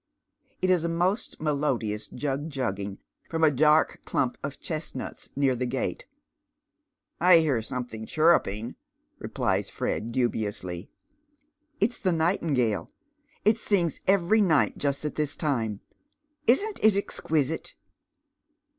[0.63, 2.97] It is a most melodious jug jugging
[3.29, 6.07] fi om s dark clump of chestnuts near the gate."
[7.31, 8.77] I hear soniuLhiiig chirping,"
[9.19, 10.89] replies Fred, dubiously."
[11.79, 12.89] It's the nightingale.
[13.45, 15.79] It sings every night just at this tima.
[16.47, 17.75] Isn't it exquisite?"